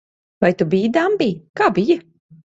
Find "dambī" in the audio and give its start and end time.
0.95-1.27